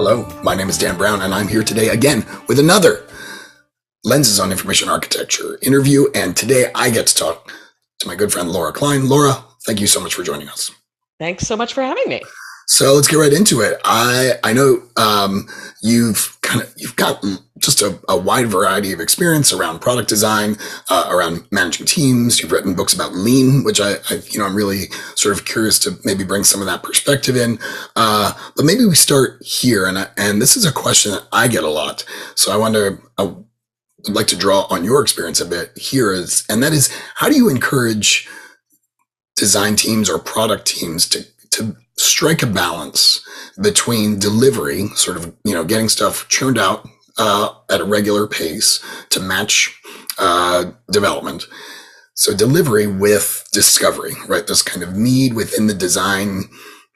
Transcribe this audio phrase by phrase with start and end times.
[0.00, 3.04] Hello, my name is Dan Brown, and I'm here today again with another
[4.04, 6.06] Lenses on Information Architecture interview.
[6.14, 7.52] And today I get to talk
[7.98, 9.08] to my good friend Laura Klein.
[9.08, 10.70] Laura, thank you so much for joining us.
[11.18, 12.22] Thanks so much for having me.
[12.68, 13.80] So let's get right into it.
[13.82, 15.48] I I know um,
[15.82, 17.24] you've kind of you've got
[17.58, 20.56] just a, a, wide variety of experience around product design,
[20.90, 22.40] uh, around managing teams.
[22.40, 25.78] You've written books about lean, which I, I, you know I'm really sort of curious
[25.80, 27.58] to maybe bring some of that perspective in.
[27.96, 31.48] Uh, but maybe we start here, and I, and this is a question that I
[31.48, 32.04] get a lot.
[32.34, 33.02] So I wonder.
[33.16, 36.94] I would like to draw on your experience a bit here is, and that is,
[37.16, 38.28] how do you encourage
[39.36, 43.24] design teams or product teams to to strike a balance
[43.60, 46.88] between delivery, sort of, you know, getting stuff churned out
[47.18, 49.78] uh, at a regular pace to match
[50.18, 51.46] uh, development.
[52.14, 54.46] So delivery with discovery, right?
[54.46, 56.44] This kind of need within the design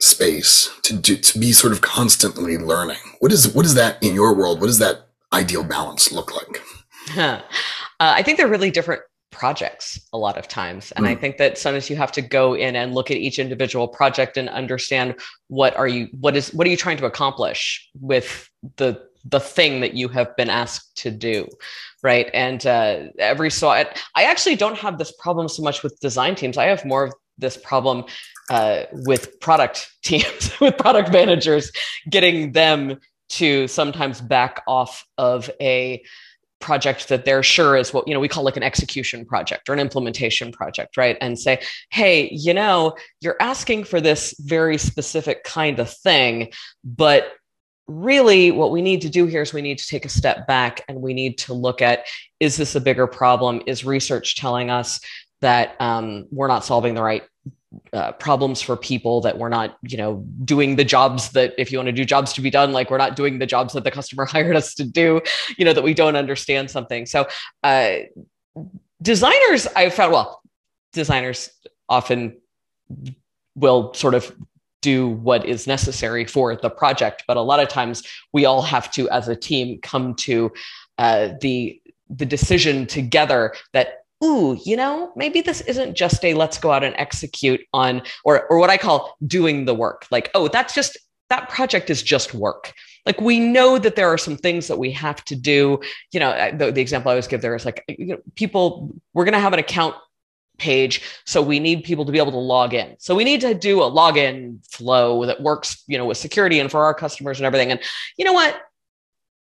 [0.01, 2.99] space to do, to be sort of constantly learning.
[3.21, 4.61] What is what is that in your world?
[4.61, 6.63] What does that ideal balance look like?
[7.09, 7.43] Huh.
[8.01, 9.03] Uh, I think they're really different
[9.43, 10.93] projects a lot of times.
[10.93, 11.11] And mm.
[11.13, 14.33] i think that sometimes you have to go in and look at each individual project
[14.41, 15.09] and understand
[15.59, 17.61] what are you what is what are you trying to accomplish
[18.13, 18.29] with
[18.81, 18.91] the
[19.35, 21.37] the thing that you have been asked to do
[22.03, 22.29] right?
[22.35, 23.83] And uh, every so I,
[24.21, 26.57] I actually don't have this problem so much with design teams.
[26.59, 28.05] I have more of this problem
[28.51, 31.71] uh, with product teams with product managers
[32.11, 32.99] getting them
[33.41, 36.03] to sometimes back off of a
[36.63, 39.73] project that they're sure is what you know we call like an execution project or
[39.73, 41.19] an implementation project right?
[41.21, 41.61] And say
[41.91, 46.51] hey you know you're asking for this very specific kind of thing
[46.85, 47.33] but
[47.89, 50.83] really what we need to do here is we need to take a step back
[50.89, 52.07] and we need to look at
[52.41, 53.63] is this a bigger problem?
[53.67, 55.01] Is research telling us
[55.41, 57.23] that um, we're not solving the right
[57.93, 61.79] uh, problems for people that we're not you know doing the jobs that if you
[61.79, 63.91] want to do jobs to be done like we're not doing the jobs that the
[63.91, 65.21] customer hired us to do
[65.57, 67.07] you know that we don't understand something.
[67.07, 67.27] So
[67.63, 67.99] uh,
[69.03, 70.43] designers i found well
[70.93, 71.51] designers
[71.89, 72.37] often
[73.55, 74.35] will sort of
[74.81, 78.03] do what is necessary for the project but a lot of times
[78.33, 80.53] we all have to as a team come to
[80.99, 86.59] uh, the the decision together that ooh, you know, maybe this isn't just a let's
[86.59, 90.07] go out and execute on, or, or what I call doing the work.
[90.11, 90.97] Like, oh, that's just,
[91.31, 92.73] that project is just work.
[93.05, 95.81] Like we know that there are some things that we have to do.
[96.13, 99.25] You know, the, the example I always give there is like, you know, people, we're
[99.25, 99.97] going to have an account
[100.59, 101.03] page.
[101.25, 102.95] So we need people to be able to log in.
[102.99, 106.71] So we need to do a login flow that works, you know, with security and
[106.71, 107.73] for our customers and everything.
[107.73, 107.81] And
[108.17, 108.61] you know what?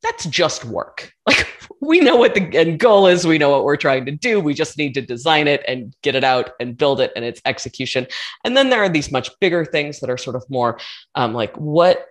[0.04, 1.12] That's just work.
[1.28, 1.48] Like
[1.82, 3.28] we know what the end goal is.
[3.28, 4.40] We know what we're trying to do.
[4.40, 7.42] We just need to design it and get it out and build it and its
[7.46, 8.08] execution.
[8.44, 10.80] And then there are these much bigger things that are sort of more
[11.16, 12.08] um, like what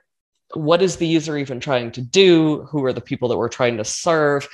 [0.55, 2.63] what is the user even trying to do?
[2.71, 4.49] Who are the people that we're trying to serve?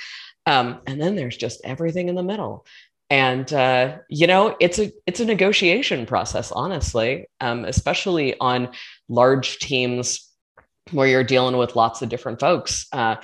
[0.45, 2.65] Um, and then there's just everything in the middle.
[3.09, 8.69] And uh, you know, it's a it's a negotiation process, honestly, um, especially on
[9.07, 10.32] large teams
[10.91, 12.85] where you're dealing with lots of different folks.
[12.91, 13.15] Uh,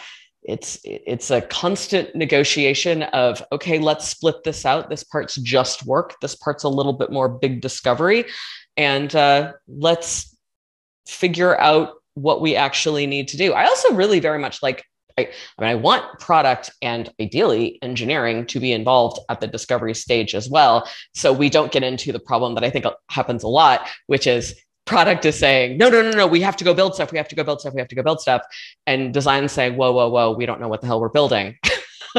[0.44, 4.90] it's it's a constant negotiation of okay let's split this out.
[4.90, 6.16] This part's just work.
[6.22, 8.26] This part's a little bit more big discovery.
[8.78, 10.36] And uh, let's
[11.08, 13.54] figure out what we actually need to do.
[13.54, 14.86] I also really very much like
[15.18, 19.94] I, I mean i want product and ideally engineering to be involved at the discovery
[19.94, 20.90] stage as well.
[21.14, 24.56] So we don't get into the problem that i think happens a lot which is
[24.90, 27.12] product is saying, no, no, no, no, we have to go build stuff.
[27.12, 27.76] We have to go build stuff.
[27.76, 28.42] We have to go build stuff.
[28.88, 31.58] And design is saying, whoa, whoa, whoa, we don't know what the hell we're building.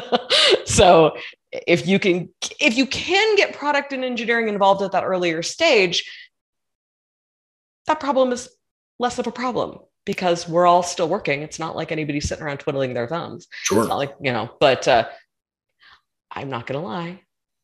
[0.65, 1.17] so
[1.51, 2.29] if you can,
[2.61, 6.09] if you can get product and engineering involved at that earlier stage,
[7.89, 8.49] that problem is
[9.01, 11.43] less of a problem because we're all still working.
[11.43, 13.49] It's not like anybody's sitting around twiddling their thumbs.
[13.65, 13.81] Sure.
[13.81, 15.09] It's not like, you know, but uh,
[16.31, 17.23] I'm not going to lie,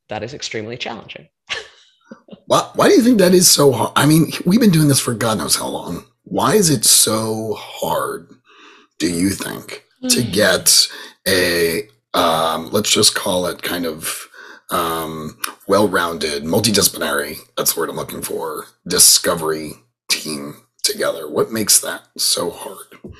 [0.08, 1.28] that is extremely challenging.
[2.46, 3.92] Why, why do you think that is so hard?
[3.96, 6.04] I mean, we've been doing this for God knows how long.
[6.24, 8.30] Why is it so hard,
[8.98, 10.08] do you think, mm.
[10.10, 10.30] to hmm.
[10.30, 10.88] get
[11.26, 14.28] a, um, let's just call it kind of
[14.70, 19.72] um, well rounded, multidisciplinary, that's the word I'm looking for, discovery
[20.08, 21.28] team together?
[21.28, 23.14] What makes that so hard?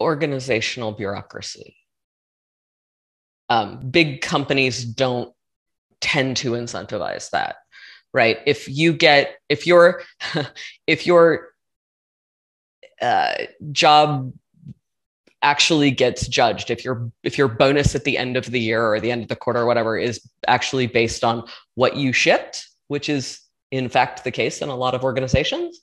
[0.00, 1.76] Organizational bureaucracy.
[3.48, 5.32] Um, big companies don't
[6.00, 7.56] tend to incentivize that
[8.14, 8.38] right?
[8.46, 10.02] If you get if your
[10.86, 11.48] if your
[13.02, 13.34] uh,
[13.72, 14.32] job
[15.42, 18.98] actually gets judged if your if your bonus at the end of the year or
[18.98, 23.10] the end of the quarter or whatever is actually based on what you shipped which
[23.10, 23.40] is
[23.70, 25.80] in fact the case in a lot of organizations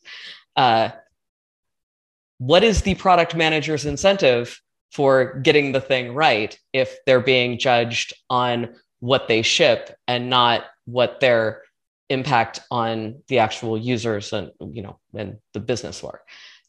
[0.56, 0.90] uh,
[2.40, 4.60] what is the product manager's incentive
[4.92, 8.68] for getting the thing right if they're being judged on
[9.00, 11.62] what they ship and not what their
[12.12, 16.22] impact on the actual users and you know and the business were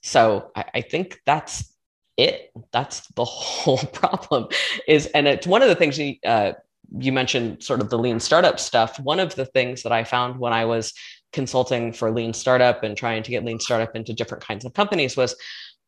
[0.02, 1.72] so I, I think that's
[2.16, 2.52] it.
[2.72, 4.48] That's the whole problem
[4.86, 6.52] is and it's one of the things you, uh,
[6.98, 9.00] you mentioned sort of the lean startup stuff.
[9.00, 10.92] One of the things that i found when i was
[11.32, 15.16] consulting for lean startup and trying to get lean startup into different kinds of companies
[15.16, 15.34] was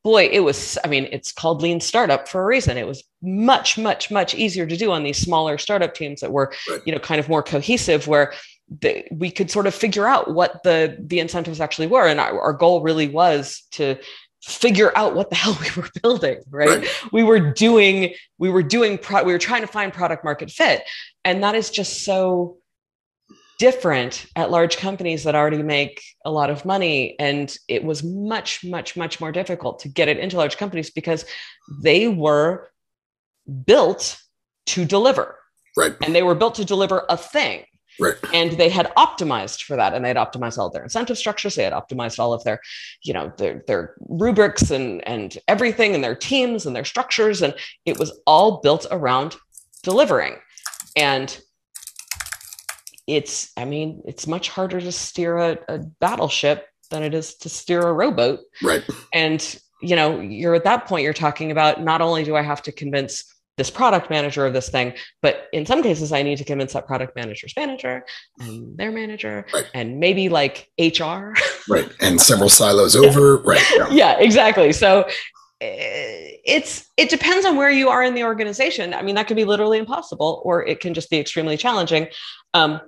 [0.02, 2.78] boy it was i mean it's called lean startup for a reason.
[2.78, 6.52] It was much much much easier to do on these smaller startup teams that were
[6.70, 6.80] right.
[6.86, 8.32] you know kind of more cohesive where
[8.68, 12.06] the, we could sort of figure out what the the incentives actually were.
[12.06, 13.98] And our, our goal really was to
[14.42, 17.12] figure out what the hell we were building right, right.
[17.12, 20.82] we were doing we were doing pro- we were trying to find product market fit.
[21.24, 22.58] And that is just so
[23.58, 27.16] different at large companies that already make a lot of money.
[27.18, 31.24] And it was much much much more difficult to get it into large companies because
[31.82, 32.70] they were
[33.66, 34.20] built
[34.66, 35.38] to deliver.
[35.76, 35.94] Right.
[36.02, 37.64] And they were built to deliver a thing
[38.00, 38.14] Right.
[38.32, 41.54] And they had optimized for that, and they had optimized all of their incentive structures.
[41.54, 42.60] They had optimized all of their,
[43.02, 47.54] you know, their their rubrics and and everything, and their teams and their structures, and
[47.84, 49.36] it was all built around
[49.82, 50.36] delivering.
[50.96, 51.38] And
[53.06, 57.48] it's, I mean, it's much harder to steer a, a battleship than it is to
[57.48, 58.40] steer a rowboat.
[58.62, 58.84] Right.
[59.12, 61.02] And you know, you're at that point.
[61.02, 64.68] You're talking about not only do I have to convince this product manager of this
[64.68, 64.92] thing
[65.22, 68.04] but in some cases i need to convince that product manager's manager
[68.40, 69.70] and their manager right.
[69.74, 71.32] and maybe like hr
[71.68, 73.88] right and several silos over right yeah.
[73.90, 74.72] yeah exactly.
[74.72, 75.06] So
[75.60, 78.94] eh, it's it depends on where you are in the organization.
[78.94, 82.08] I mean that could be literally impossible or it can just be extremely challenging.
[82.52, 82.80] Um,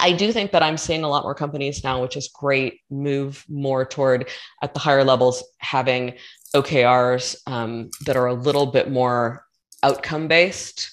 [0.00, 3.44] I do think that I'm seeing a lot more companies now, which is great, move
[3.48, 4.28] more toward
[4.62, 6.14] at the higher levels having
[6.56, 9.44] OKRs um, that are a little bit more
[9.82, 10.90] outcome based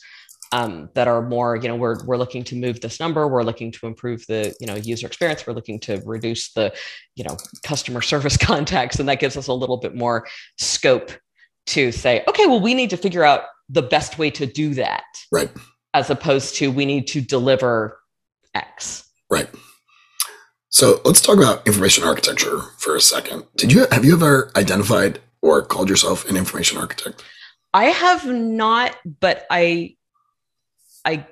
[0.52, 3.72] um, that are more you know we're, we're looking to move this number we're looking
[3.72, 6.74] to improve the you know user experience we're looking to reduce the
[7.16, 10.28] you know customer service contacts and that gives us a little bit more
[10.58, 11.12] scope
[11.68, 15.04] to say okay well we need to figure out the best way to do that.
[15.32, 15.50] Right.
[15.94, 18.00] As opposed to we need to deliver
[18.54, 19.08] x.
[19.30, 19.50] Right.
[20.70, 23.46] So let's talk about information architecture for a second.
[23.56, 27.24] Did you have you ever identified or called yourself an information architect
[27.74, 29.96] I have not, but I
[31.06, 31.28] I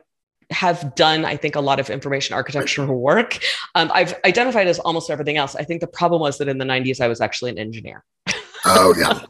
[0.50, 3.40] have done, I think, a lot of information architecture work.
[3.76, 5.56] Um, I've identified as almost everything else.
[5.56, 8.04] I think the problem was that in the 90s, I was actually an engineer.
[8.66, 9.26] Oh, yeah.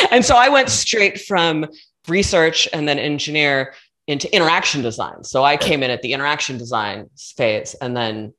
[0.10, 1.66] and so I went straight from
[2.08, 3.74] research and then engineer
[4.06, 5.22] into interaction design.
[5.22, 8.32] So I came in at the interaction design phase, and then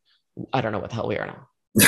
[0.51, 1.48] I don't know what the hell we are now.
[1.79, 1.83] I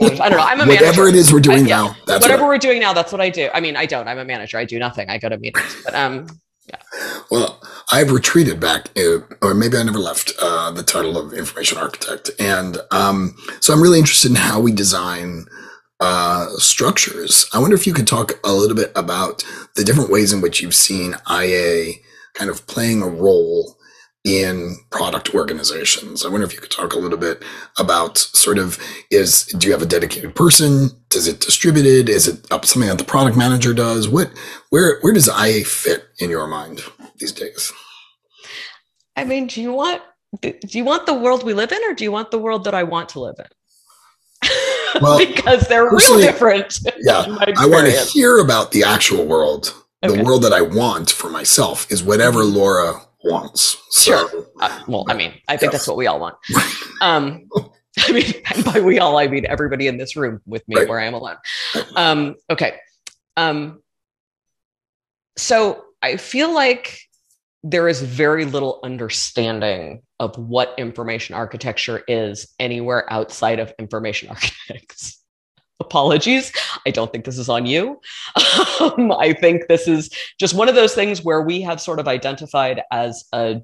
[0.00, 0.38] don't know.
[0.38, 1.08] I'm a whatever manager.
[1.08, 1.96] it is we're doing I, now.
[2.06, 2.92] That's whatever what we're doing now.
[2.92, 3.50] That's what I do.
[3.52, 4.08] I mean, I don't.
[4.08, 4.58] I'm a manager.
[4.58, 5.08] I do nothing.
[5.10, 5.76] I go to meetings.
[5.84, 6.26] But um,
[6.68, 6.76] yeah.
[7.30, 11.78] Well, I've retreated back, uh, or maybe I never left uh, the title of information
[11.78, 15.46] architect, and um, so I'm really interested in how we design
[16.00, 17.48] uh, structures.
[17.52, 19.44] I wonder if you could talk a little bit about
[19.76, 21.94] the different ways in which you've seen IA
[22.34, 23.77] kind of playing a role
[24.28, 26.24] in product organizations.
[26.24, 27.42] I wonder if you could talk a little bit
[27.78, 28.78] about sort of
[29.10, 30.90] is do you have a dedicated person?
[31.08, 32.08] Does it distributed?
[32.08, 34.08] Is it something that the product manager does?
[34.08, 34.30] What
[34.70, 36.82] where where does IA fit in your mind
[37.18, 37.72] these days?
[39.16, 40.02] I mean, do you want
[40.42, 42.74] do you want the world we live in or do you want the world that
[42.74, 43.46] I want to live in?
[45.02, 46.78] Well, because they're real different.
[46.98, 47.36] Yeah.
[47.58, 49.74] I want to hear about the actual world.
[50.02, 50.16] Okay.
[50.16, 52.56] The world that I want for myself is whatever mm-hmm.
[52.56, 53.76] Laura wants.
[53.90, 54.46] So, sure.
[54.60, 55.82] Uh, well, I mean, I think yes.
[55.82, 56.36] that's what we all want.
[57.00, 57.48] Um,
[58.00, 58.32] I mean,
[58.64, 60.88] by we all, I mean everybody in this room with me right.
[60.88, 61.36] where I am alone.
[61.94, 62.74] Um, okay.
[63.36, 63.80] Um,
[65.36, 66.98] so I feel like
[67.62, 75.17] there is very little understanding of what information architecture is anywhere outside of information architects
[75.80, 76.52] apologies.
[76.86, 78.00] I don't think this is on you.
[78.80, 82.08] Um, I think this is just one of those things where we have sort of
[82.08, 83.62] identified as a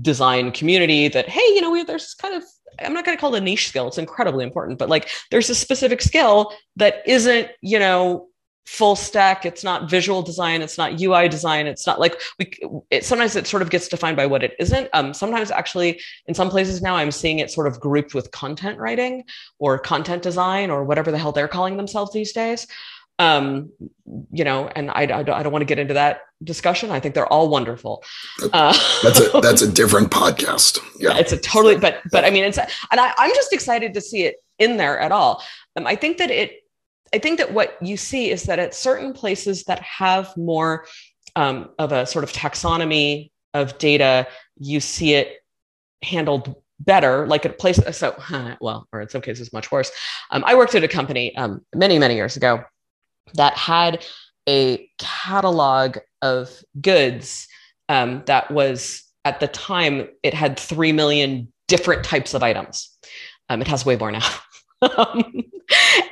[0.00, 2.44] design community that, hey, you know, we, there's kind of,
[2.78, 3.88] I'm not going to call it a niche skill.
[3.88, 8.27] It's incredibly important, but like there's a specific skill that isn't, you know,
[8.68, 9.46] full stack.
[9.46, 10.60] It's not visual design.
[10.60, 11.66] It's not ui design.
[11.66, 12.52] It's not like we
[12.90, 14.90] it, sometimes it sort of gets defined by what it isn't.
[14.92, 18.78] Um, sometimes actually in some places now i'm seeing it sort of grouped with content
[18.78, 19.24] writing
[19.58, 22.66] or content design or whatever the hell they're calling themselves these days.
[23.18, 23.72] Um,
[24.30, 26.90] you know and I, I, don't, I don't want to get into that discussion.
[26.90, 28.04] I think they're all wonderful.
[28.52, 30.78] Uh, that's a that's a different podcast.
[30.98, 31.16] Yeah.
[31.16, 34.24] It's a totally but but i mean it's and I, i'm just excited to see
[34.24, 35.42] it in there at all.
[35.74, 36.62] Um, i think that it
[37.14, 40.86] I think that what you see is that at certain places that have more
[41.36, 44.26] um, of a sort of taxonomy of data,
[44.58, 45.38] you see it
[46.02, 47.80] handled better, like at a place.
[47.96, 48.16] So,
[48.60, 49.90] well, or in some cases, much worse.
[50.30, 52.64] Um, I worked at a company um, many, many years ago
[53.34, 54.04] that had
[54.48, 56.50] a catalog of
[56.80, 57.46] goods
[57.88, 62.96] um, that was at the time it had 3 million different types of items.
[63.50, 64.26] Um, it has way more now.
[64.80, 65.42] Um,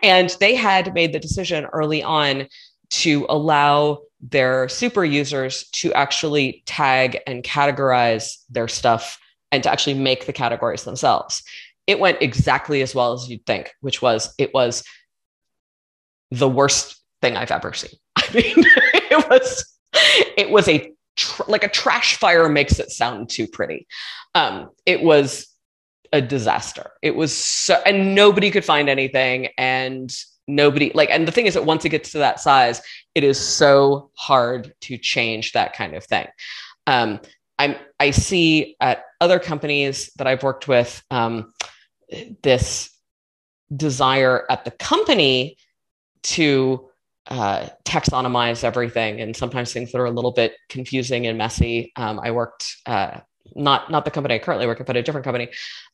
[0.03, 2.49] and they had made the decision early on
[2.91, 9.19] to allow their super users to actually tag and categorize their stuff
[9.53, 11.43] and to actually make the categories themselves.
[11.87, 14.83] It went exactly as well as you'd think, which was it was
[16.31, 17.99] the worst thing I've ever seen.
[18.17, 19.65] I mean, it was
[20.37, 23.87] it was a tr- like a trash fire makes it sound too pretty.
[24.35, 25.47] Um, it was
[26.17, 26.91] a disaster.
[27.03, 30.15] It was so, and nobody could find anything, and
[30.49, 31.11] nobody like.
[31.11, 32.83] And the thing is that once it gets to that size,
[33.15, 36.27] it is so hard to change that kind of thing.
[36.87, 37.21] Um,
[37.59, 41.53] I'm I see at other companies that I've worked with um,
[42.43, 42.91] this
[43.75, 45.57] desire at the company
[46.23, 46.89] to
[47.29, 51.93] uh, taxonomize everything, and sometimes things that are a little bit confusing and messy.
[51.97, 53.21] Um, I worked uh,
[53.55, 55.49] not not the company I currently work at, but a different company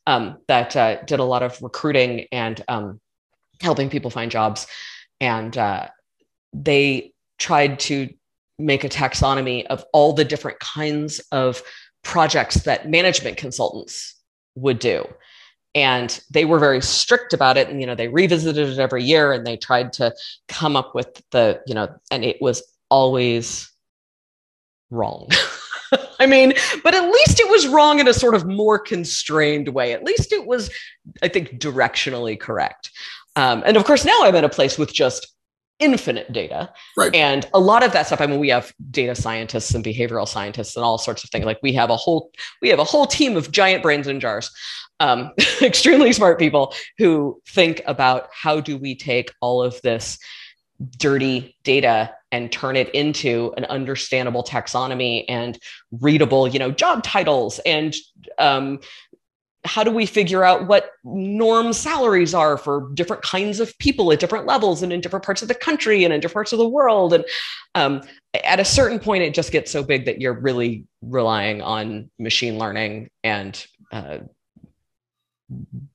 [0.07, 2.99] um, that uh, did a lot of recruiting and um,
[3.61, 4.67] helping people find jobs,
[5.19, 5.87] and uh,
[6.53, 8.09] they tried to
[8.59, 11.61] make a taxonomy of all the different kinds of
[12.03, 14.15] projects that management consultants
[14.55, 15.05] would do.
[15.75, 17.67] And they were very strict about it.
[17.67, 20.13] And you know they revisited it every year and they tried to
[20.47, 23.71] come up with the you know and it was always
[24.91, 25.27] wrong
[26.23, 26.53] i mean
[26.83, 30.31] but at least it was wrong in a sort of more constrained way at least
[30.31, 30.69] it was
[31.21, 32.89] i think directionally correct
[33.35, 35.33] um, and of course now i'm at a place with just
[35.79, 36.71] infinite data.
[36.95, 37.13] Right.
[37.13, 40.75] And a lot of that stuff, I mean, we have data scientists and behavioral scientists
[40.75, 41.45] and all sorts of things.
[41.45, 44.49] Like we have a whole, we have a whole team of giant brains in jars,
[44.99, 50.17] um, extremely smart people who think about how do we take all of this
[50.97, 55.59] dirty data and turn it into an understandable taxonomy and
[55.91, 57.95] readable, you know, job titles and
[58.39, 58.79] um,
[59.65, 64.19] how do we figure out what norm salaries are for different kinds of people at
[64.19, 66.67] different levels and in different parts of the country and in different parts of the
[66.67, 67.13] world?
[67.13, 67.23] And
[67.75, 68.01] um,
[68.43, 72.57] at a certain point it just gets so big that you're really relying on machine
[72.57, 74.19] learning and uh,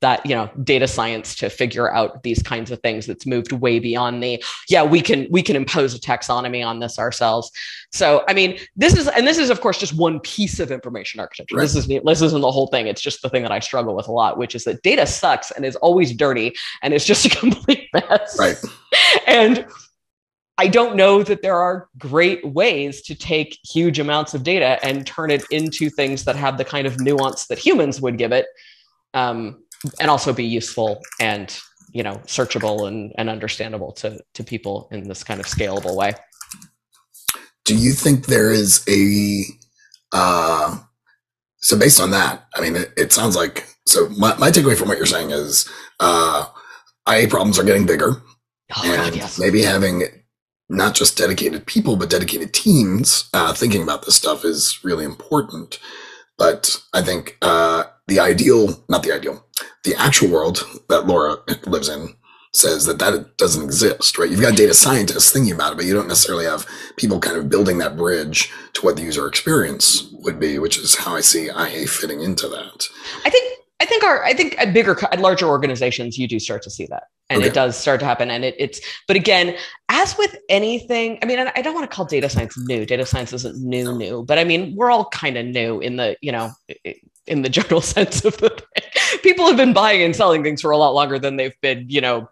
[0.00, 3.78] that you know data science to figure out these kinds of things that's moved way
[3.78, 7.50] beyond the yeah we can we can impose a taxonomy on this ourselves.
[7.92, 11.20] So i mean this is and this is of course just one piece of information
[11.20, 11.56] architecture.
[11.56, 11.62] Right.
[11.62, 12.86] this is this isn't the whole thing.
[12.86, 15.50] It's just the thing that i struggle with a lot which is that data sucks
[15.50, 18.36] and is always dirty and it's just a complete mess.
[18.38, 18.56] Right.
[19.26, 19.66] And
[20.60, 25.06] I don't know that there are great ways to take huge amounts of data and
[25.06, 28.46] turn it into things that have the kind of nuance that humans would give it
[29.14, 29.62] um,
[30.00, 31.58] and also be useful and
[31.92, 36.12] you know searchable and, and understandable to to people in this kind of scalable way.
[37.64, 39.44] Do you think there is a
[40.12, 40.78] uh,
[41.60, 44.88] so based on that i mean it, it sounds like so my, my takeaway from
[44.88, 45.68] what you're saying is
[46.00, 46.46] uh,
[47.10, 48.22] ia problems are getting bigger.
[48.76, 49.38] Oh, and God, yes.
[49.38, 50.04] maybe having
[50.68, 55.78] not just dedicated people but dedicated teams uh, thinking about this stuff is really important
[56.38, 59.44] but i think uh, the ideal, not the ideal,
[59.84, 62.14] the actual world that Laura lives in
[62.54, 64.30] says that that doesn't exist, right?
[64.30, 66.66] You've got data scientists thinking about it, but you don't necessarily have
[66.96, 70.96] people kind of building that bridge to what the user experience would be, which is
[70.96, 72.88] how I see IA fitting into that.
[73.26, 76.62] I think I think our I think at bigger at larger organizations you do start
[76.62, 77.04] to see that.
[77.30, 77.48] And okay.
[77.48, 78.30] it does start to happen.
[78.30, 79.56] And it, it's but again
[79.88, 82.84] as with anything I mean I don't want to call data science new.
[82.84, 86.16] Data science isn't new new but I mean we're all kind of new in the
[86.20, 86.50] you know
[87.26, 89.20] in the general sense of the thing.
[89.22, 92.00] people have been buying and selling things for a lot longer than they've been you
[92.00, 92.28] know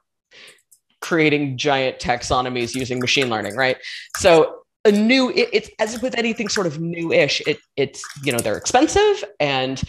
[1.00, 3.76] creating giant taxonomies using machine learning right?
[4.17, 8.38] So a new it, it's as with anything sort of new-ish it it's you know
[8.38, 9.83] they're expensive and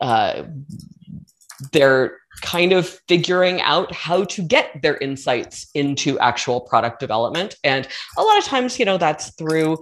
[0.00, 0.44] uh,
[1.72, 7.56] they're kind of figuring out how to get their insights into actual product development.
[7.64, 9.78] And a lot of times you know that's through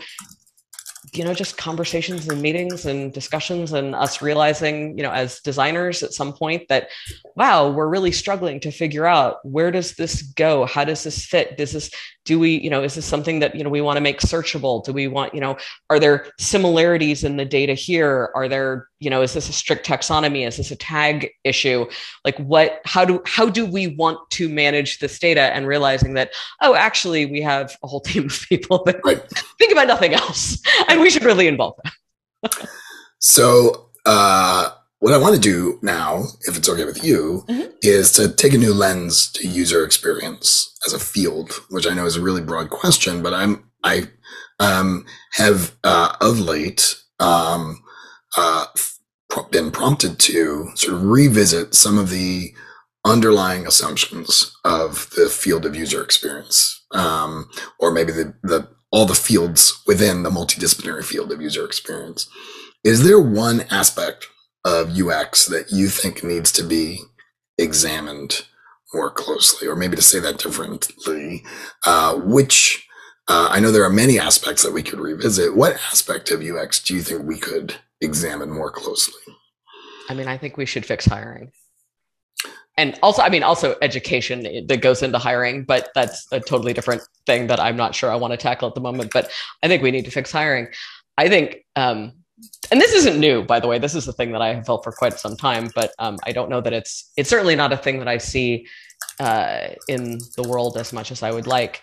[1.16, 6.02] you know just conversations and meetings and discussions and us realizing you know as designers
[6.02, 6.88] at some point that
[7.37, 10.64] wow we're really struggling to figure out where does this go?
[10.64, 11.56] How does this fit?
[11.56, 11.90] Does this
[12.25, 14.85] do we you know is this something that you know we want to make searchable?
[14.85, 15.56] Do we want you know
[15.90, 18.30] are there similarities in the data here?
[18.35, 20.47] Are there you know is this a strict taxonomy?
[20.47, 21.87] Is this a tag issue?
[22.25, 26.30] Like what how do how do we want to manage this data and realizing that
[26.62, 29.23] oh actually we have a whole team of people that right.
[29.59, 30.62] think about nothing else.
[30.88, 32.50] And we should really involve them
[33.20, 34.70] so uh
[35.04, 37.70] what I want to do now, if it's okay with you, mm-hmm.
[37.82, 42.06] is to take a new lens to user experience as a field, which I know
[42.06, 44.08] is a really broad question, but I'm I
[44.61, 47.82] um, have uh, of late um,
[48.38, 48.64] uh,
[49.50, 52.54] been prompted to sort of revisit some of the
[53.04, 59.15] underlying assumptions of the field of user experience, um, or maybe the, the all the
[59.15, 62.29] fields within the multidisciplinary field of user experience.
[62.85, 64.29] Is there one aspect
[64.65, 67.01] of UX that you think needs to be
[67.59, 68.47] examined
[68.95, 71.43] more closely, or maybe to say that differently,
[71.85, 72.87] uh, which
[73.27, 75.57] uh, I know there are many aspects that we could revisit.
[75.57, 79.21] What aspect of UX do you think we could examine more closely?
[80.09, 81.51] I mean, I think we should fix hiring.
[82.76, 87.02] And also, I mean, also education that goes into hiring, but that's a totally different
[87.25, 89.12] thing that I'm not sure I want to tackle at the moment.
[89.12, 89.31] But
[89.62, 90.69] I think we need to fix hiring.
[91.16, 92.12] I think um,
[92.71, 93.78] and this isn't new, by the way.
[93.78, 96.33] This is the thing that I have felt for quite some time, but um, I
[96.33, 98.66] don't know that it's it's certainly not a thing that I see
[99.21, 101.83] uh, in the world as much as I would like.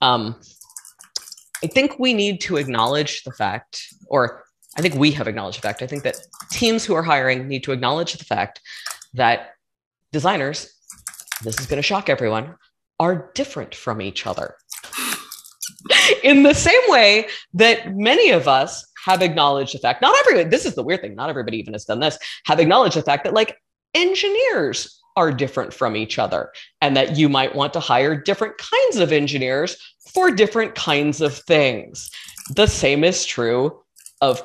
[0.00, 0.36] Um,
[1.62, 4.44] I think we need to acknowledge the fact, or
[4.76, 5.82] I think we have acknowledged the fact.
[5.82, 6.16] I think that
[6.52, 8.60] teams who are hiring need to acknowledge the fact
[9.14, 9.54] that
[10.12, 10.74] designers,
[11.42, 12.56] this is going to shock everyone,
[13.00, 14.54] are different from each other.
[16.22, 20.66] in the same way that many of us have acknowledged the fact, not everyone, this
[20.66, 23.34] is the weird thing, not everybody even has done this, have acknowledged the fact that
[23.34, 23.56] like
[23.94, 26.50] engineers are different from each other
[26.80, 29.76] and that you might want to hire different kinds of engineers
[30.12, 32.10] for different kinds of things.
[32.54, 33.82] The same is true
[34.20, 34.42] of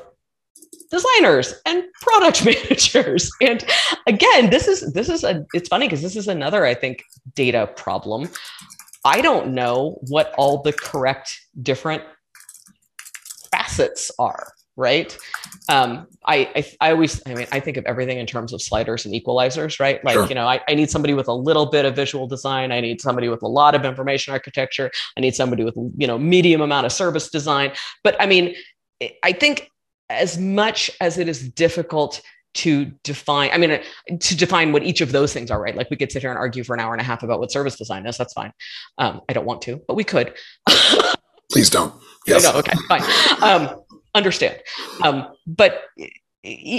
[0.93, 3.29] designers and product managers.
[3.41, 3.65] And
[4.07, 7.03] again this is this is a it's funny because this is another i think
[7.36, 8.29] data problem.
[9.06, 12.03] I don't know what all the correct different
[13.51, 15.15] facets are right?
[15.69, 19.06] Um, I, I, I always i mean i think of everything in terms of sliders
[19.06, 20.03] and equalizers right?
[20.03, 20.27] Like sure.
[20.27, 22.71] you know I, I need somebody with a little bit of visual design.
[22.71, 24.89] I need somebody with a lot of information architecture.
[25.17, 27.71] I need somebody with you know medium amount of service design.
[28.03, 28.56] But i mean
[29.23, 29.69] i think
[30.09, 32.21] as much as it is difficult
[32.53, 33.83] to define i mean uh,
[34.19, 35.75] to define what each of those things are right?
[35.75, 37.51] Like we could sit here and argue for an hour and a half about what
[37.51, 38.51] service design is that's fine.
[38.97, 40.33] Um, i don't want to but we could.
[41.51, 41.93] Please don't.
[42.25, 42.43] Yes.
[42.43, 43.01] No, okay fine.
[43.41, 43.81] Um,
[44.15, 44.59] understand.
[45.03, 45.83] Um, but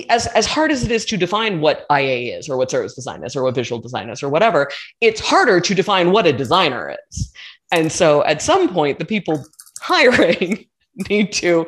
[0.09, 3.25] as, as hard as it is to define what IA is or what service design
[3.25, 6.95] is or what visual design is or whatever, it's harder to define what a designer
[7.11, 7.33] is.
[7.73, 9.45] And so at some point, the people
[9.81, 10.67] hiring
[11.09, 11.67] need to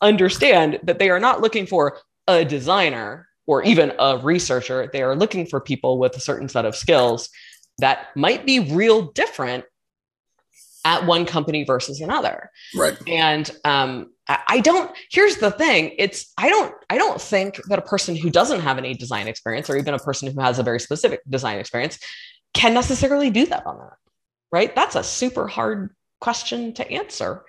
[0.00, 4.88] understand that they are not looking for a designer or even a researcher.
[4.92, 7.28] They are looking for people with a certain set of skills
[7.78, 9.64] that might be real different
[10.84, 12.50] at one company versus another.
[12.74, 12.96] Right.
[13.06, 14.90] And um, I don't.
[15.10, 18.78] Here's the thing: it's I don't I don't think that a person who doesn't have
[18.78, 21.98] any design experience, or even a person who has a very specific design experience,
[22.54, 23.94] can necessarily do that on that.
[24.50, 24.74] Right?
[24.74, 27.44] That's a super hard question to answer,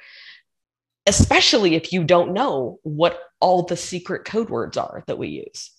[1.08, 5.72] especially if you don't know what all the secret code words are that we use.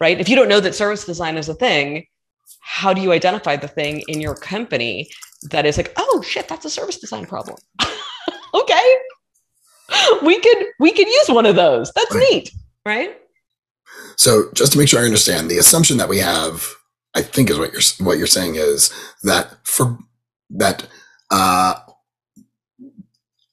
[0.00, 0.20] Right?
[0.20, 2.06] If you don't know that service design is a thing,
[2.60, 5.08] how do you identify the thing in your company
[5.50, 7.56] that is like, oh shit, that's a service design problem.
[8.54, 8.94] okay.
[10.22, 11.92] We could we could use one of those.
[11.92, 12.26] That's right.
[12.30, 12.50] neat,
[12.84, 13.16] right?
[14.16, 16.68] So just to make sure I understand, the assumption that we have,
[17.14, 19.96] I think is what you're what you're saying is that for
[20.50, 20.86] that
[21.30, 21.74] uh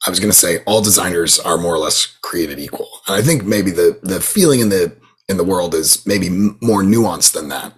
[0.05, 2.89] I was going to say all designers are more or less created equal.
[3.07, 4.95] And I think maybe the the feeling in the
[5.29, 7.73] in the world is maybe more nuanced than that.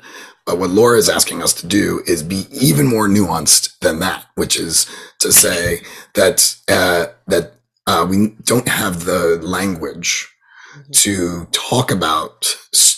[0.46, 4.26] But what Laura is asking us to do is be even more nuanced than that,
[4.36, 4.88] which is
[5.20, 5.82] to say
[6.14, 7.54] that uh, that
[7.88, 10.28] uh, we don't have the language
[10.76, 10.92] mm-hmm.
[10.92, 12.56] to talk about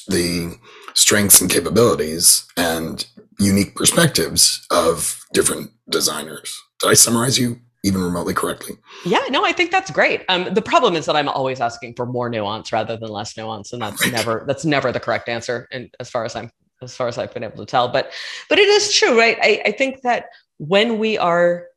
[0.07, 0.57] the
[0.93, 3.05] strengths and capabilities and
[3.39, 6.57] unique perspectives of different designers.
[6.81, 8.75] Did I summarize you even remotely correctly?
[9.05, 10.23] Yeah, no, I think that's great.
[10.29, 13.73] Um, the problem is that I'm always asking for more nuance rather than less nuance,
[13.73, 14.13] and that's right.
[14.13, 15.67] never that's never the correct answer.
[15.71, 17.87] And as far as I'm as far as I've been able to tell.
[17.87, 18.11] But
[18.49, 19.37] but it is true, right?
[19.41, 20.25] I, I think that
[20.57, 21.67] when we are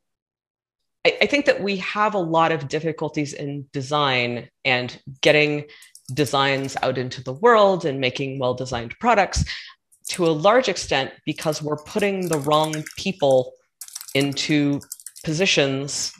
[1.05, 5.65] I, I think that we have a lot of difficulties in design and getting
[6.13, 9.45] designs out into the world and making well designed products
[10.09, 13.53] to a large extent because we're putting the wrong people
[14.13, 14.81] into
[15.23, 16.13] positions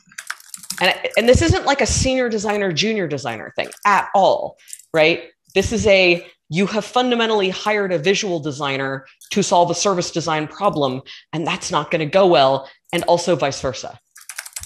[0.79, 4.57] and, and this isn't like a senior designer junior designer thing at all
[4.93, 10.11] right this is a you have fundamentally hired a visual designer to solve a service
[10.11, 11.01] design problem
[11.33, 13.99] and that's not going to go well and also vice versa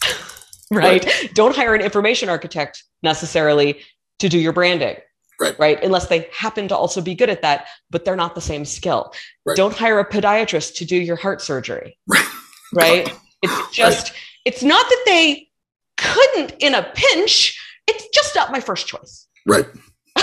[0.71, 1.05] right?
[1.05, 1.31] right?
[1.33, 3.79] Don't hire an information architect necessarily
[4.19, 4.97] to do your branding.
[5.39, 5.59] Right.
[5.59, 5.83] right.
[5.83, 9.11] Unless they happen to also be good at that, but they're not the same skill.
[9.45, 9.57] Right.
[9.57, 11.97] Don't hire a podiatrist to do your heart surgery.
[12.07, 12.25] Right.
[12.73, 13.13] Right.
[13.45, 14.19] It's just, right.
[14.45, 15.49] it's not that they
[15.97, 17.59] couldn't in a pinch.
[17.87, 19.27] It's just not my first choice.
[19.45, 19.65] Right.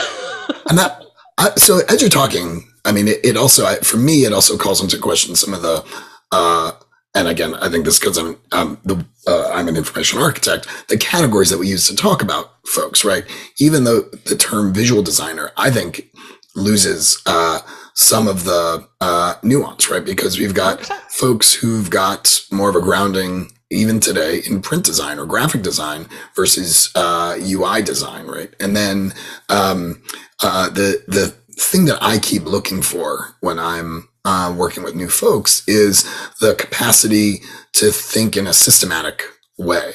[0.68, 1.02] and that,
[1.38, 4.56] I, so as you're talking, I mean, it, it also, I, for me, it also
[4.56, 5.84] calls into question some of the,
[6.32, 6.72] uh,
[7.14, 10.66] and again, I think this because I'm um, the uh, I'm an information architect.
[10.88, 13.24] The categories that we use to talk about folks, right?
[13.58, 16.10] Even though the term visual designer, I think
[16.56, 17.60] loses uh,
[17.94, 20.04] some of the uh, nuance, right?
[20.04, 25.18] Because we've got folks who've got more of a grounding even today in print design
[25.18, 28.54] or graphic design versus UI uh, design, right?
[28.60, 29.14] And then
[29.48, 30.02] um,
[30.42, 35.08] uh, the the thing that I keep looking for when I'm uh, working with new
[35.08, 36.04] folks is
[36.40, 37.40] the capacity
[37.74, 39.24] to think in a systematic
[39.58, 39.92] way.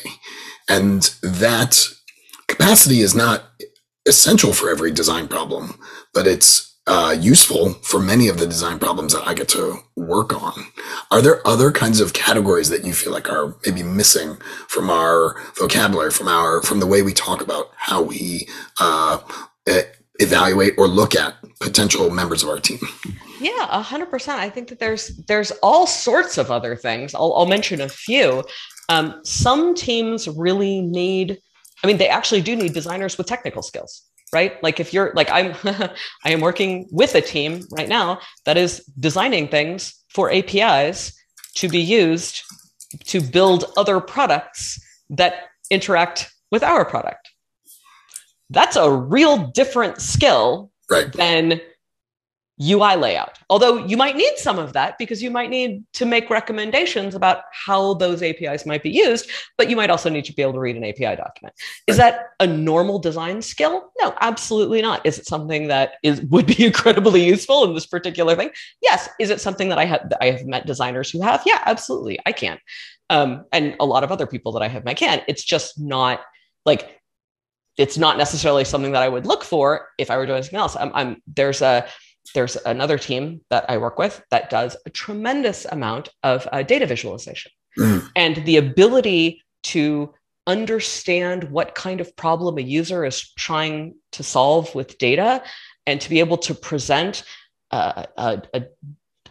[0.70, 1.88] And that
[2.48, 3.44] capacity is not
[4.08, 5.80] essential for every design problem,
[6.14, 10.34] but it's uh, useful for many of the design problems that I get to work
[10.34, 10.54] on.
[11.12, 15.36] Are there other kinds of categories that you feel like are maybe missing from our
[15.56, 18.48] vocabulary, from our from the way we talk about how we
[18.80, 19.20] uh,
[20.20, 22.80] evaluate or look at potential members of our team?
[23.40, 24.40] Yeah, a hundred percent.
[24.40, 27.14] I think that there's there's all sorts of other things.
[27.14, 28.44] I'll, I'll mention a few.
[28.90, 31.40] Um, some teams really need.
[31.84, 34.62] I mean, they actually do need designers with technical skills, right?
[34.64, 35.54] Like if you're like I'm,
[36.26, 41.14] I am working with a team right now that is designing things for APIs
[41.56, 42.44] to be used
[43.06, 47.30] to build other products that interact with our product.
[48.50, 51.12] That's a real different skill right.
[51.12, 51.60] than
[52.60, 53.38] UI layout.
[53.50, 57.44] Although you might need some of that because you might need to make recommendations about
[57.52, 60.60] how those APIs might be used, but you might also need to be able to
[60.60, 61.54] read an API document.
[61.86, 63.92] Is that a normal design skill?
[64.02, 65.06] No, absolutely not.
[65.06, 68.50] Is it something that is would be incredibly useful in this particular thing?
[68.82, 69.08] Yes.
[69.20, 71.44] Is it something that I have I have met designers who have?
[71.46, 72.20] Yeah, absolutely.
[72.26, 72.58] I can.
[73.10, 75.22] Um, and a lot of other people that I have met can.
[75.28, 76.22] It's just not
[76.66, 77.00] like
[77.78, 80.76] it's not necessarily something that I would look for if I were doing something else.
[80.76, 81.88] I'm, I'm there's a
[82.34, 86.86] there's another team that I work with that does a tremendous amount of uh, data
[86.86, 88.08] visualization mm.
[88.16, 90.14] and the ability to
[90.46, 95.44] understand what kind of problem a user is trying to solve with data
[95.86, 97.24] and to be able to present
[97.72, 98.64] uh, a, a,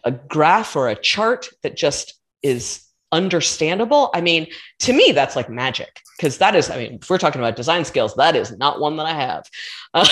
[0.04, 2.82] a graph or a chart that just is
[3.12, 4.10] understandable.
[4.14, 4.46] I mean,
[4.80, 7.84] to me, that's like magic because that is, I mean, if we're talking about design
[7.84, 9.48] skills, that is not one that I have.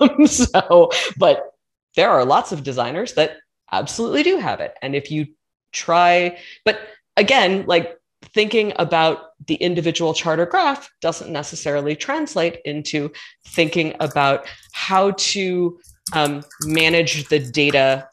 [0.00, 1.54] Um, so, but
[1.98, 3.38] there are lots of designers that
[3.72, 4.72] absolutely do have it.
[4.82, 5.26] And if you
[5.72, 6.78] try, but
[7.16, 13.10] again, like thinking about the individual chart or graph doesn't necessarily translate into
[13.48, 15.80] thinking about how to
[16.12, 18.08] um, manage the data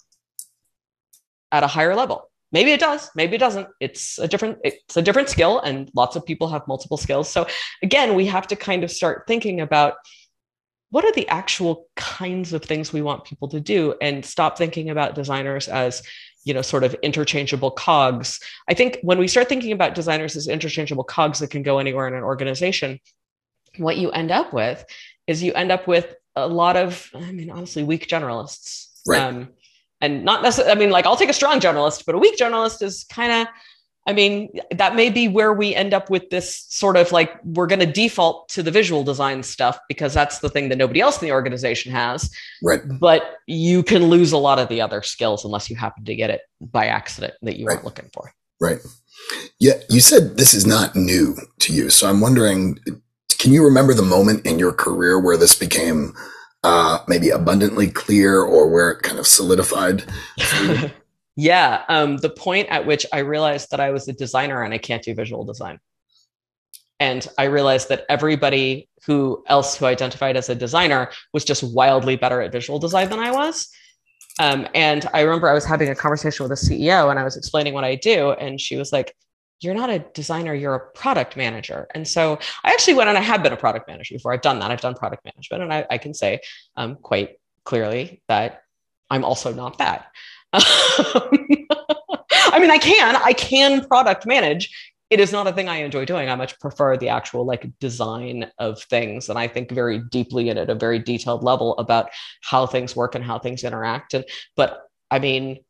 [1.51, 2.31] at a higher level.
[2.51, 3.67] Maybe it does maybe it doesn't.
[3.79, 7.29] It's a different it's a different skill and lots of people have multiple skills.
[7.29, 7.45] So
[7.83, 9.93] again we have to kind of start thinking about
[10.95, 13.95] what are the actual kinds of things we want people to do?
[13.99, 16.01] And stop thinking about designers as
[16.45, 18.39] you know sort of interchangeable cogs.
[18.69, 22.07] I think when we start thinking about designers as interchangeable cogs that can go anywhere
[22.07, 23.01] in an organization
[23.77, 24.85] what you end up with
[25.27, 29.01] is you end up with a lot of i mean honestly weak generalists.
[29.07, 29.21] Right.
[29.21, 29.49] Um,
[30.01, 32.81] and not necessarily i mean like i'll take a strong generalist but a weak generalist
[32.81, 33.47] is kind of
[34.07, 37.65] I mean, that may be where we end up with this sort of like we're
[37.65, 41.19] going to default to the visual design stuff because that's the thing that nobody else
[41.21, 42.29] in the organization has.
[42.61, 42.81] Right.
[42.85, 46.29] But you can lose a lot of the other skills unless you happen to get
[46.29, 47.75] it by accident that you right.
[47.75, 48.31] weren't looking for.
[48.61, 48.79] Right.
[49.59, 49.73] Yeah.
[49.89, 51.89] You said this is not new to you.
[51.89, 52.77] So I'm wondering
[53.39, 56.13] can you remember the moment in your career where this became
[56.63, 60.03] uh, maybe abundantly clear or where it kind of solidified?
[61.35, 64.77] Yeah, um, the point at which I realized that I was a designer and I
[64.77, 65.79] can't do visual design.
[66.99, 72.15] And I realized that everybody who else who identified as a designer was just wildly
[72.15, 73.69] better at visual design than I was.
[74.39, 77.37] Um, and I remember I was having a conversation with a CEO and I was
[77.37, 78.31] explaining what I do.
[78.31, 79.13] And she was like,
[79.61, 81.87] you're not a designer, you're a product manager.
[81.95, 84.33] And so I actually went and I have been a product manager before.
[84.33, 84.71] I've done that.
[84.71, 85.63] I've done product management.
[85.63, 86.41] And I, I can say
[86.75, 88.63] um, quite clearly that
[89.09, 90.07] I'm also not that.
[92.51, 94.73] I mean, I can, I can product manage.
[95.09, 96.29] It is not a thing I enjoy doing.
[96.29, 99.29] I much prefer the actual like design of things.
[99.29, 102.09] And I think very deeply and at a very detailed level about
[102.41, 104.13] how things work and how things interact.
[104.13, 105.63] And, but I mean,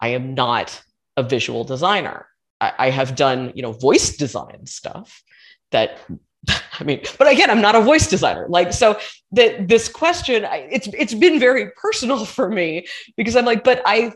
[0.00, 0.80] I am not
[1.16, 2.26] a visual designer.
[2.60, 5.22] I, I have done, you know, voice design stuff
[5.70, 5.98] that
[6.80, 8.46] I mean, but again, I'm not a voice designer.
[8.48, 8.98] Like, so
[9.32, 14.12] that this question, it's it's been very personal for me because I'm like, but I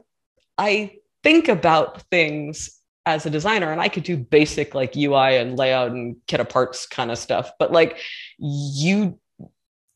[0.59, 5.59] I think about things as a designer, and I could do basic like UI and
[5.59, 7.51] layout and kit of parts kind of stuff.
[7.59, 7.99] But like,
[8.39, 9.19] you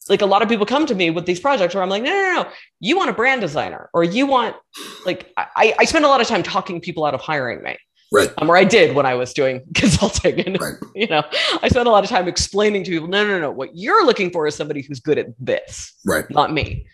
[0.09, 2.11] like a lot of people come to me with these projects where I'm like, no,
[2.11, 4.57] no, no, you want a brand designer, or you want
[5.05, 7.77] like I, I spend a lot of time talking people out of hiring me.
[8.12, 8.33] Right.
[8.38, 10.40] Um, or I did when I was doing consulting.
[10.40, 10.75] And right.
[10.95, 11.23] you know,
[11.62, 14.31] I spent a lot of time explaining to people, no, no, no, what you're looking
[14.31, 15.95] for is somebody who's good at this.
[16.05, 16.25] Right.
[16.31, 16.87] Not me.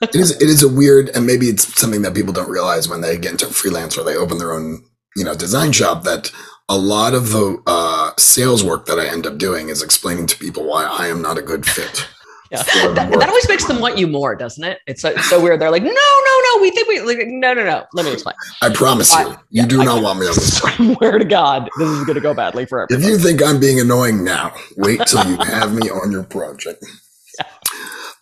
[0.00, 3.00] it is it is a weird and maybe it's something that people don't realize when
[3.00, 4.84] they get into freelance or they open their own,
[5.16, 6.30] you know, design shop that
[6.68, 10.38] a lot of the uh, sales work that I end up doing is explaining to
[10.38, 12.06] people why I am not a good fit.
[12.50, 12.62] Yeah.
[12.62, 14.78] That, that, always makes them want you more, doesn't it?
[14.86, 15.60] It's so, it's so weird.
[15.60, 17.84] They're like, no, no, no, we think we like, no, no, no.
[17.92, 18.34] Let me explain.
[18.62, 20.58] I promise you, you yeah, do I, not want me on this.
[20.76, 23.04] Swear to God, this is going to go badly for everyone.
[23.04, 26.84] If you think I'm being annoying now, wait till you have me on your project.
[27.38, 27.46] Yeah.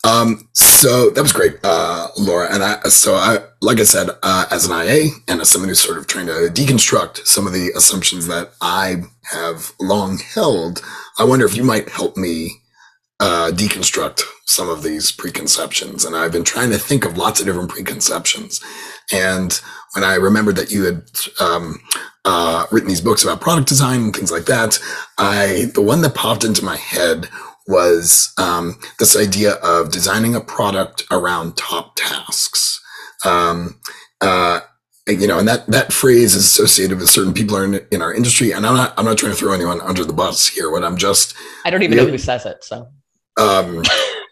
[0.03, 2.53] Um, so that was great, uh, Laura.
[2.53, 5.79] And I, so I, like I said, uh, as an IA and as someone who's
[5.79, 10.81] sort of trying to deconstruct some of the assumptions that I have long held,
[11.17, 12.61] I wonder if you might help me
[13.19, 16.05] uh, deconstruct some of these preconceptions.
[16.05, 18.61] And I've been trying to think of lots of different preconceptions.
[19.11, 19.59] And
[19.93, 21.03] when I remembered that you had
[21.39, 21.79] um,
[22.25, 24.79] uh, written these books about product design and things like that,
[25.17, 27.29] I the one that popped into my head
[27.67, 32.81] was um, this idea of designing a product around top tasks.
[33.25, 33.79] Um,
[34.21, 34.61] uh,
[35.07, 38.51] you know, and that that phrase is associated with certain people in, in our industry.
[38.51, 40.69] And I'm not I'm not trying to throw anyone under the bus here.
[40.69, 41.33] What I'm just
[41.65, 42.63] I don't even really, know who says it.
[42.63, 42.87] So
[43.37, 43.83] um,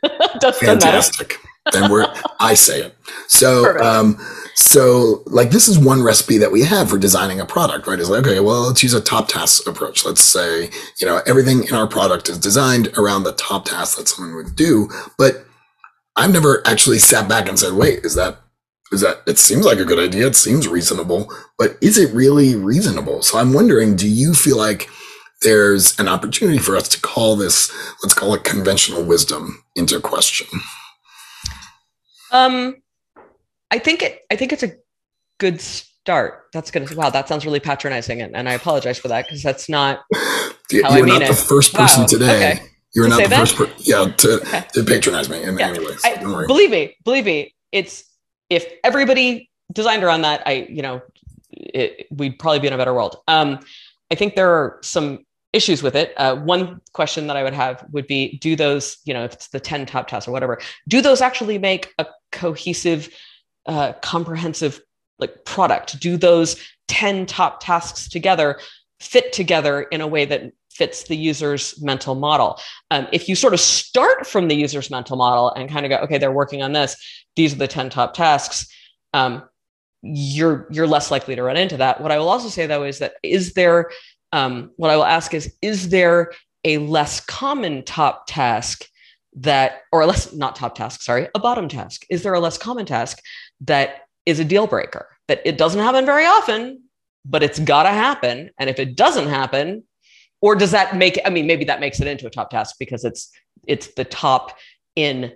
[0.60, 1.38] fantastic.
[1.74, 2.08] and we're
[2.40, 2.96] I say it.
[3.28, 4.18] So um,
[4.56, 8.00] so like this is one recipe that we have for designing a product, right?
[8.00, 10.06] Is like, okay, well, let's use a top task approach.
[10.06, 14.08] Let's say, you know, everything in our product is designed around the top task that
[14.08, 14.90] someone would do.
[15.18, 15.46] But
[16.16, 18.40] I've never actually sat back and said, wait, is that
[18.92, 22.56] is that it seems like a good idea, it seems reasonable, but is it really
[22.56, 23.22] reasonable?
[23.24, 24.88] So I'm wondering, do you feel like
[25.42, 27.72] there's an opportunity for us to call this,
[28.04, 30.48] let's call it conventional wisdom into question.
[32.32, 32.76] Um,
[33.72, 34.74] I think it, I think it's a
[35.40, 36.46] good start.
[36.54, 38.22] That's going to, wow, that sounds really patronizing.
[38.22, 40.04] And, and I apologize for that because that's not
[40.72, 41.28] You're how I mean not it.
[41.28, 42.08] the first person wow.
[42.08, 42.52] today.
[42.52, 42.64] Okay.
[42.94, 43.40] You're to not the that?
[43.40, 44.64] first person, yeah, to, okay.
[44.74, 45.68] to patronize me in yeah.
[45.68, 46.02] any ways.
[46.06, 48.06] I, believe me, believe me, it's,
[48.50, 51.02] if everybody designed around that, I, you know,
[51.52, 53.18] it, we'd probably be in a better world.
[53.28, 53.60] Um,
[54.12, 55.25] I think there are some
[55.56, 56.14] issues with it.
[56.18, 59.48] Uh, one question that I would have would be do those, you know, if it's
[59.48, 63.10] the 10 top tasks or whatever, do those actually make a cohesive,
[63.66, 64.82] uh, comprehensive
[65.18, 66.00] like product?
[66.00, 68.60] Do those 10 top tasks together
[69.00, 72.60] fit together in a way that fits the user's mental model?
[72.92, 75.98] Um, if you sort of start from the user's mental model and kind of go,
[76.00, 76.98] okay, they're working on this,
[77.36, 78.68] these are the 10 top tasks.
[79.14, 79.44] Um,
[80.08, 82.00] you're you're less likely to run into that.
[82.00, 83.90] What I will also say though is that is there
[84.32, 86.32] um, what I will ask is, is there
[86.64, 88.86] a less common top task
[89.38, 92.06] that, or a less, not top task, sorry, a bottom task?
[92.10, 93.20] Is there a less common task
[93.62, 95.08] that is a deal breaker?
[95.28, 96.84] That it doesn't happen very often,
[97.24, 98.50] but it's got to happen.
[98.60, 99.84] And if it doesn't happen,
[100.42, 103.04] or does that make, I mean, maybe that makes it into a top task because
[103.04, 103.32] it's,
[103.68, 104.58] it's the top
[104.96, 105.34] in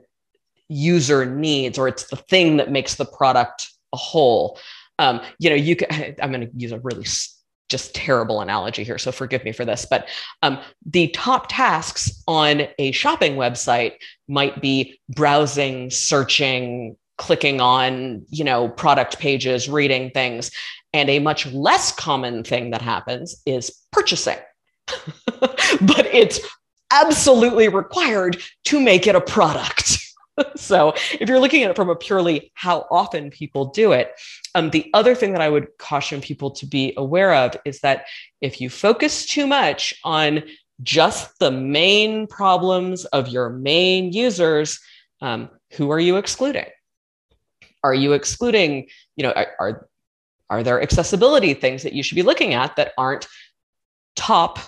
[0.69, 4.59] user needs, or it's the thing that makes the product a whole.
[4.99, 7.05] Um, you know, you can, I'm going to use a really
[7.69, 10.07] just terrible analogy here, so forgive me for this, but
[10.41, 13.93] um, the top tasks on a shopping website
[14.27, 20.51] might be browsing, searching, clicking on, you know, product pages, reading things,
[20.93, 24.37] and a much less common thing that happens is purchasing.
[25.39, 26.39] but it's
[26.91, 30.08] absolutely required to make it a product.
[30.55, 34.11] so if you're looking at it from a purely how often people do it,
[34.55, 38.05] um, the other thing that I would caution people to be aware of is that
[38.41, 40.43] if you focus too much on
[40.81, 44.79] just the main problems of your main users,
[45.21, 46.65] um, who are you excluding?
[47.83, 49.87] Are you excluding, you know, are, are,
[50.49, 53.27] are there accessibility things that you should be looking at that aren't
[54.15, 54.59] top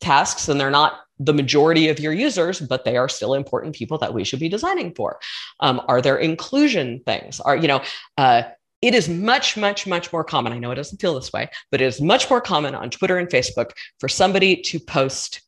[0.00, 3.98] tasks and they're not the majority of your users, but they are still important people
[3.98, 5.18] that we should be designing for?
[5.60, 7.40] Um, are there inclusion things?
[7.40, 7.82] Are, you know,
[8.18, 8.42] uh,
[8.82, 10.52] it is much, much, much more common.
[10.52, 13.16] I know it doesn't feel this way, but it is much more common on Twitter
[13.16, 15.40] and Facebook for somebody to post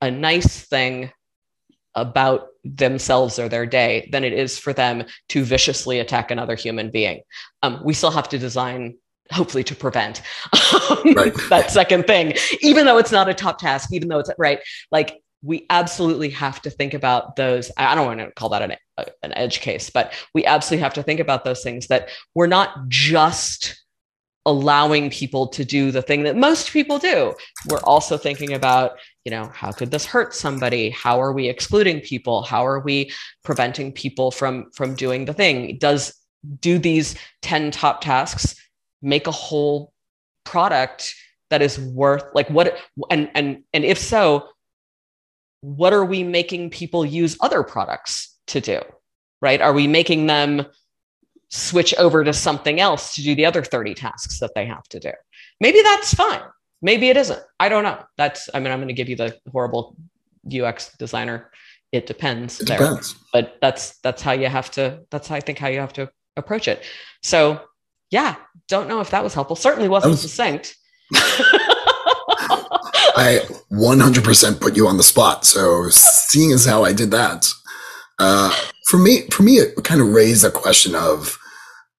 [0.00, 1.10] a nice thing
[1.94, 6.90] about themselves or their day than it is for them to viciously attack another human
[6.90, 7.20] being.
[7.62, 8.96] Um, we still have to design
[9.32, 10.22] hopefully to prevent
[11.14, 11.34] right.
[11.50, 12.34] that second thing.
[12.60, 14.60] Even though it's not a top task even though it's right
[14.90, 18.72] like we absolutely have to think about those i don't want to call that an,
[18.96, 22.46] uh, an edge case but we absolutely have to think about those things that we're
[22.46, 23.84] not just
[24.48, 27.34] allowing people to do the thing that most people do.
[27.68, 30.88] We're also thinking about you know how could this hurt somebody?
[30.88, 32.42] How are we excluding people?
[32.42, 33.12] How are we
[33.44, 35.76] preventing people from from doing the thing?
[35.78, 36.14] Does
[36.60, 38.54] do these 10 top tasks
[39.02, 39.92] make a whole
[40.44, 41.14] product
[41.50, 42.78] that is worth like what
[43.10, 44.48] and and and if so
[45.60, 48.80] what are we making people use other products to do
[49.40, 49.60] right?
[49.60, 50.66] Are we making them
[51.48, 55.00] switch over to something else to do the other 30 tasks that they have to
[55.00, 55.12] do?
[55.60, 56.42] Maybe that's fine.
[56.82, 57.40] Maybe it isn't.
[57.58, 57.98] I don't know.
[58.16, 59.96] That's i mean i'm going to give you the horrible
[60.62, 61.50] ux designer.
[61.90, 62.78] It depends it there.
[62.78, 63.14] depends.
[63.32, 66.10] But that's that's how you have to that's how i think how you have to
[66.36, 66.84] approach it.
[67.22, 67.60] So
[68.10, 68.36] yeah,
[68.68, 69.56] don't know if that was helpful.
[69.56, 70.76] Certainly wasn't was, succinct.
[73.16, 73.40] I
[73.72, 75.44] 100% put you on the spot.
[75.44, 77.50] So seeing as how I did that,
[78.18, 78.54] uh,
[78.86, 81.38] for me, for me, it kind of raised a question of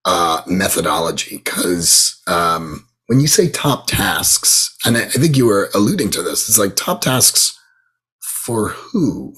[0.05, 5.69] uh, methodology because um, when you say top tasks, and I, I think you were
[5.75, 7.58] alluding to this, it's like top tasks
[8.49, 9.31] for who?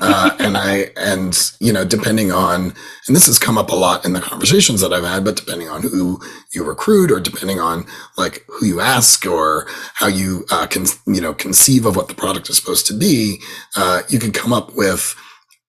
[0.00, 2.74] Uh, and I, and, you know, depending on,
[3.06, 5.68] and this has come up a lot in the conversations that I've had, but depending
[5.68, 6.20] on who
[6.52, 7.86] you recruit or depending on
[8.18, 12.14] like who you ask or how you, uh, can, you know, conceive of what the
[12.14, 13.38] product is supposed to be,
[13.76, 15.14] uh, you can come up with,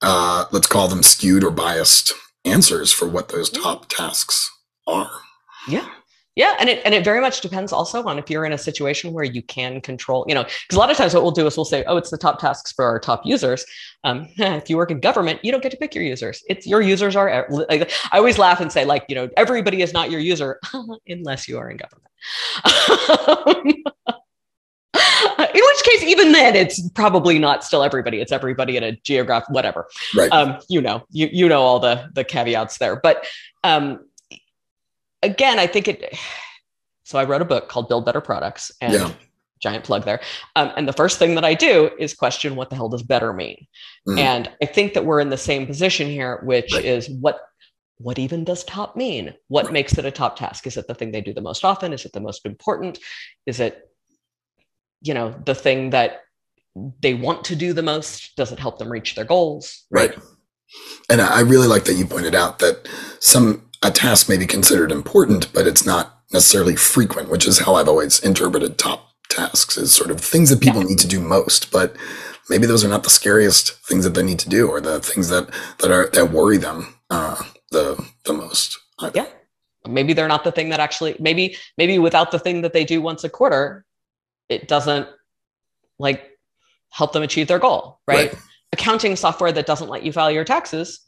[0.02, 2.14] uh, let's call them skewed or biased
[2.46, 4.50] answers for what those top tasks
[4.88, 5.22] are.
[5.68, 5.88] Yeah.
[6.36, 9.12] Yeah, and it and it very much depends also on if you're in a situation
[9.12, 11.58] where you can control, you know, because a lot of times what we'll do is
[11.58, 13.66] we'll say, oh, it's the top tasks for our top users.
[14.06, 16.42] Um, if you work in government, you don't get to pick your users.
[16.48, 17.48] It's your users are.
[17.50, 20.58] Like, I always laugh and say, like, you know, everybody is not your user
[21.08, 22.08] unless you are in government.
[24.94, 28.22] in which case, even then, it's probably not still everybody.
[28.22, 29.88] It's everybody in a geographic whatever.
[30.16, 30.32] Right.
[30.32, 33.26] Um, you know, you you know all the the caveats there, but
[33.64, 34.00] um,
[35.24, 36.18] again, I think it.
[37.04, 39.12] So I wrote a book called Build Better Products, and yeah.
[39.62, 40.22] giant plug there.
[40.56, 43.34] Um, and the first thing that I do is question what the hell does better
[43.34, 43.68] mean,
[44.08, 44.18] mm.
[44.18, 46.86] and I think that we're in the same position here, which right.
[46.86, 47.42] is what
[48.04, 49.34] what even does top mean?
[49.48, 49.74] What right.
[49.74, 50.66] makes it a top task?
[50.68, 51.94] Is it the thing they do the most often?
[51.94, 53.00] Is it the most important?
[53.46, 53.90] Is it,
[55.02, 56.22] you know, the thing that
[57.02, 58.36] they want to do the most?
[58.36, 59.86] Does it help them reach their goals?
[59.92, 60.16] Right.
[60.16, 60.26] right.
[61.10, 62.88] And I really like that you pointed out that
[63.20, 67.76] some a task may be considered important, but it's not necessarily frequent, which is how
[67.76, 70.90] I've always interpreted top tasks is sort of things that people yeah.
[70.90, 71.96] need to do most, but
[72.50, 75.30] maybe those are not the scariest things that they need to do or the things
[75.30, 77.42] that, that are, that worry them, uh,
[77.72, 78.78] the, the most.
[79.14, 79.26] Yeah.
[79.88, 83.02] Maybe they're not the thing that actually, maybe, maybe without the thing that they do
[83.02, 83.86] once a quarter,
[84.48, 85.08] it doesn't
[85.98, 86.38] like
[86.90, 88.32] help them achieve their goal, right?
[88.32, 88.42] right.
[88.74, 91.00] Accounting software that doesn't let you file your taxes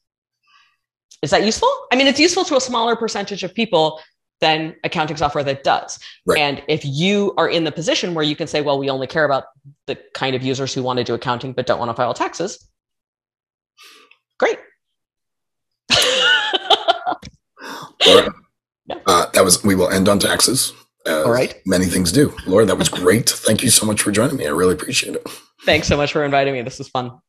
[1.23, 1.69] is that useful?
[1.91, 4.01] I mean, it's useful to a smaller percentage of people
[4.41, 5.97] than accounting software that does.
[6.25, 6.37] Right.
[6.37, 9.23] And if you are in the position where you can say, well, we only care
[9.23, 9.45] about
[9.87, 12.69] the kind of users who want to do accounting but don't want to file taxes,
[14.37, 14.59] great.
[18.05, 18.33] Laura,
[18.87, 18.95] yeah.
[19.05, 20.73] uh, that was, we will end on taxes.
[21.07, 21.55] All right.
[21.65, 22.35] Many things do.
[22.45, 23.29] Laura, that was great.
[23.29, 24.45] Thank you so much for joining me.
[24.45, 25.25] I really appreciate it.
[25.63, 26.63] Thanks so much for inviting me.
[26.63, 27.19] This was fun.